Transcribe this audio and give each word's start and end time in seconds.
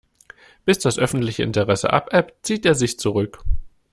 Bis 0.65 0.79
das 0.79 0.97
öffentliche 0.97 1.43
Interesse 1.43 1.93
abebbt, 1.93 2.43
zieht 2.43 2.65
er 2.65 2.73
sich 2.73 2.97
zurück. 2.97 3.43